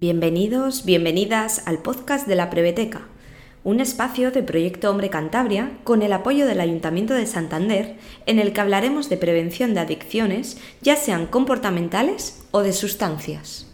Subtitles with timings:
[0.00, 3.02] Bienvenidos, bienvenidas al podcast de la Preveteca,
[3.64, 8.52] un espacio de Proyecto Hombre Cantabria con el apoyo del Ayuntamiento de Santander en el
[8.52, 13.68] que hablaremos de prevención de adicciones, ya sean comportamentales o de sustancias.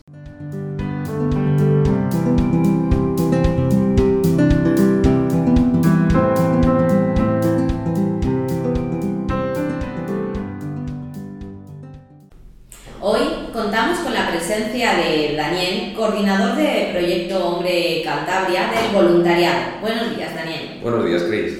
[14.54, 19.80] Presencia de Daniel, coordinador de Proyecto Hombre Cantabria del voluntariado.
[19.80, 20.78] Buenos días, Daniel.
[20.80, 21.58] Buenos días, Cris.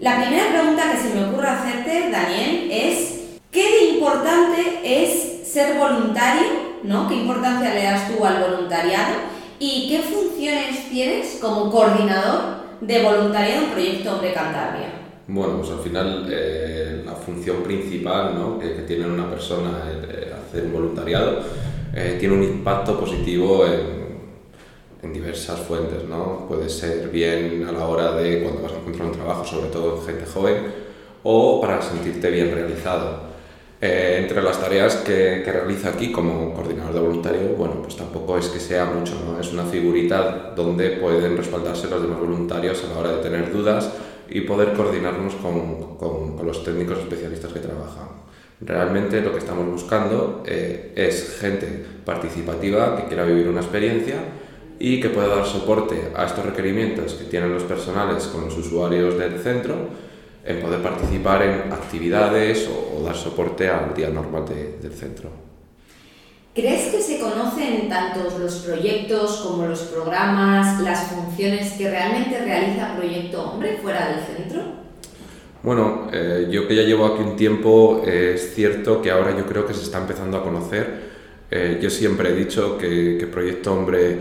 [0.00, 5.76] La primera pregunta que se me ocurre hacerte, Daniel, es ¿qué de importante es ser
[5.76, 6.72] voluntario?
[6.84, 7.06] ¿no?
[7.06, 9.14] ¿Qué importancia le das tú al voluntariado?
[9.58, 14.88] ¿Y qué funciones tienes como coordinador de voluntariado en Proyecto Hombre Cantabria?
[15.28, 18.58] Bueno, pues al final eh, la función principal ¿no?
[18.58, 21.42] que, tiene una persona es eh, hacer voluntariado
[21.94, 24.12] eh, tiene un impacto positivo en,
[25.02, 26.46] en, diversas fuentes, ¿no?
[26.48, 29.96] Puede ser bien a la hora de cuando vas a encontrar un trabajo, sobre todo
[29.96, 30.56] en gente joven,
[31.22, 33.32] o para sentirte bien realizado.
[33.80, 38.38] Eh, entre las tareas que, que realiza aquí como coordinador de voluntario, bueno, pues tampoco
[38.38, 39.40] es que sea mucho, ¿no?
[39.40, 43.90] Es una figurita donde pueden respaldarse los demás voluntarios a la hora de tener dudas
[44.30, 48.31] y poder coordinarnos con, con, con los técnicos especialistas que trabajan.
[48.64, 54.16] Realmente lo que estamos buscando eh, es gente participativa que quiera vivir una experiencia
[54.78, 59.18] y que pueda dar soporte a estos requerimientos que tienen los personales con los usuarios
[59.18, 59.88] del centro
[60.44, 65.30] en poder participar en actividades o, dar soporte al día normal del centro.
[66.54, 72.94] ¿Crees que se conocen tantos los proyectos como los programas, las funciones que realmente realiza
[72.94, 74.62] Proyecto Hombre fuera del centro?
[75.62, 79.64] Bueno, eh, yo que ya llevo aquí un tiempo, es cierto que ahora yo creo
[79.64, 81.12] que se está empezando a conocer.
[81.50, 84.18] Eh, yo siempre he dicho que, que Proyecto Hombre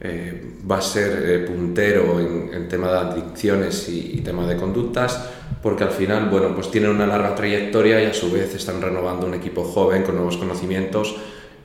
[0.00, 5.28] eh, va a ser puntero en, en, tema de adicciones y, y, tema de conductas,
[5.62, 9.26] porque al final, bueno, pues tienen una larga trayectoria y a su vez están renovando
[9.26, 11.16] un equipo joven con nuevos conocimientos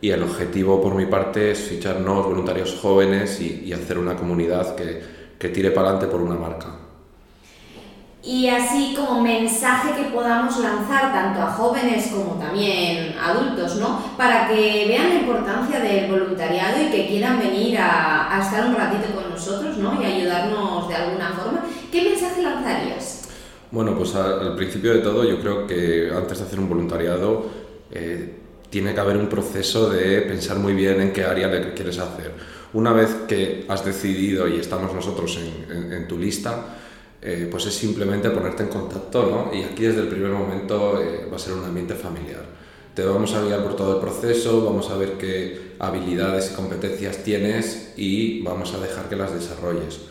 [0.01, 4.17] y el objetivo por mi parte es fichar nuevos voluntarios jóvenes y, y hacer una
[4.17, 5.01] comunidad que,
[5.39, 6.83] que tire para adelante por una marca
[8.25, 14.15] y así como mensaje que podamos lanzar tanto a jóvenes como también adultos, ¿no?
[14.17, 19.13] Para que vean la importancia del voluntariado y que quieran venir a, estar un ratito
[19.13, 20.01] con nosotros, ¿no?
[20.01, 21.65] Y ayudarnos de alguna forma.
[21.91, 23.27] ¿Qué mensaje lanzarías?
[23.71, 27.45] Bueno, pues al, principio de todo yo creo que antes de hacer un voluntariado
[27.91, 28.37] eh,
[28.69, 32.31] tiene que haber un proceso de pensar muy bien en qué área le quieres hacer.
[32.71, 36.77] Una vez que has decidido y estamos nosotros en, en tu lista,
[37.25, 39.57] eh, pues es simplemente ponerte en contacto, ¿no?
[39.57, 42.43] Y aquí desde el primer momento eh, va a ser un ambiente familiar.
[42.93, 47.23] Te vamos a guiar por todo el proceso, vamos a ver qué habilidades y competencias
[47.23, 50.01] tienes y vamos a dejar que las desarrolles.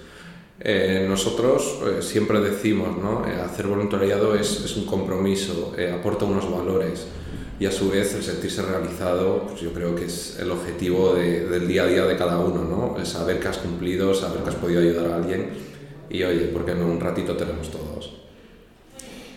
[0.58, 3.24] Eh, nosotros siempre decimos, ¿no?
[3.44, 7.06] hacer voluntariado es, un compromiso, aporta unos valores
[7.60, 11.46] y a su vez el sentirse realizado, pues yo creo que es el objetivo de,
[11.46, 13.04] del día a día de cada uno, ¿no?
[13.04, 15.71] saber que has cumplido, saber que has podido ayudar a alguien
[16.12, 18.22] y oye, porque en un ratito tenemos todos.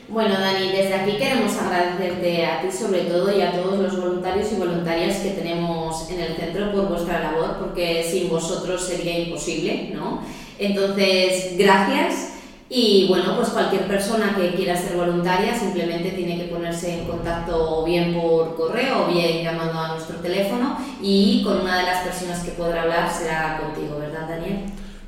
[0.08, 4.52] Bueno, Dani, desde aquí queremos agradecerte a ti sobre todo y a todos los voluntarios
[4.52, 9.92] y voluntarias que tenemos en el centro por vuestra labor, porque sin vosotros sería imposible,
[9.96, 10.22] ¿no?
[10.60, 12.34] Entonces, gracias.
[12.70, 17.84] Y bueno, pues cualquier persona que quiera ser voluntaria simplemente tiene que ponerse en contacto
[17.84, 22.44] bien por correo o bien llamando a nuestro teléfono y con una de las personas
[22.44, 24.65] que podrá hablar será contigo, ¿verdad, Daniel?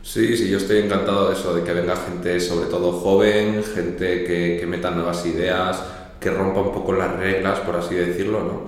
[0.08, 4.24] Sí, sí, yo estoy encantado de eso, de que venga gente sobre todo joven, gente
[4.24, 5.84] que, que meta nuevas ideas,
[6.18, 8.62] que rompa un poco las reglas, por así decirlo, ¿no?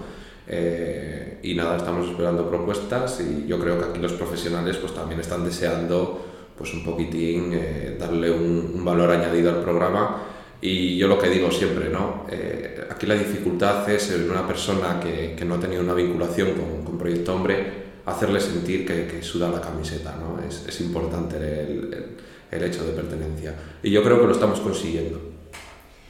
[0.45, 5.22] Eh, y nada, estamos esperando propuestas y yo creo que aquí los profesionales pues también
[5.22, 6.25] están deseando
[6.57, 10.23] pues un poquitín eh, darle un, valor añadido al programa
[10.59, 12.25] y yo lo que digo siempre, ¿no?
[12.29, 16.52] Eh, aquí la dificultad es en una persona que, que no ha tenido una vinculación
[16.52, 20.41] con, con Proyecto Hombre, hacerle sentir que, que suda la camiseta, ¿no?
[20.44, 22.17] Es, es importante el, el,
[22.52, 23.56] el, hecho de pertenencia.
[23.84, 25.22] Y yo creo que lo estamos consiguiendo.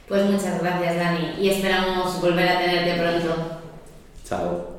[0.08, 3.60] Pues muchas gracias, Dani, y esperamos volver a tenerte pronto.
[4.24, 4.69] Chao.